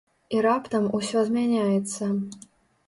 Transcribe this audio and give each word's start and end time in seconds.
І 0.37 0.39
раптам 0.45 0.89
усё 1.01 1.23
змяняецца. 1.29 2.03